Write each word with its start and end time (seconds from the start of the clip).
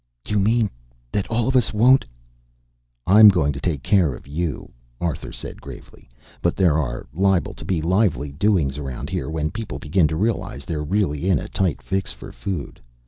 "You 0.27 0.39
mean 0.39 0.71
that 1.11 1.27
all 1.29 1.47
of 1.47 1.55
us 1.55 1.71
won't" 1.73 2.05
"I'm 3.15 3.29
going 3.29 3.53
to 3.53 3.59
take 3.59 3.83
care 3.83 4.15
of 4.15 4.25
you," 4.25 4.71
Arthur 4.99 5.31
said 5.31 5.61
gravely, 5.61 6.09
"but 6.41 6.55
there 6.55 6.75
are 6.79 7.05
liable 7.13 7.53
to 7.53 7.63
be 7.65 7.83
lively 7.83 8.31
doings 8.31 8.79
around 8.79 9.11
here 9.11 9.29
when 9.29 9.51
people 9.51 9.77
begin 9.77 10.07
to 10.07 10.15
realize 10.15 10.65
they're 10.65 10.81
really 10.83 11.29
in 11.29 11.37
a 11.37 11.47
tight 11.47 11.83
fix 11.83 12.11
for 12.11 12.31
food. 12.31 12.81